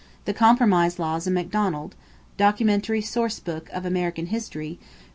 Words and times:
The 0.25 0.33
compromise 0.33 0.97
laws 0.97 1.27
in 1.27 1.35
Macdonald, 1.35 1.93
Documentary 2.35 3.01
Source 3.01 3.39
Book 3.39 3.69
of 3.71 3.85
American 3.85 4.25
History, 4.25 4.79
pp. 4.81 4.85